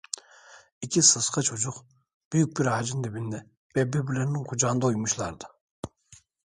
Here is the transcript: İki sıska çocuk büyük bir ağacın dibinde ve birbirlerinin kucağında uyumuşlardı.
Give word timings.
İki 0.81 1.01
sıska 1.01 1.41
çocuk 1.41 1.85
büyük 2.33 2.59
bir 2.59 2.65
ağacın 2.65 3.03
dibinde 3.03 3.47
ve 3.75 3.93
birbirlerinin 3.93 4.43
kucağında 4.43 4.85
uyumuşlardı. 4.85 5.45